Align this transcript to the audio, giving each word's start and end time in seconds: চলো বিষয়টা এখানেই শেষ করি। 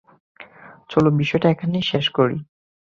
চলো 0.89 1.09
বিষয়টা 1.11 1.47
এখানেই 1.49 1.83
শেষ 1.91 2.05
করি। 2.09 2.37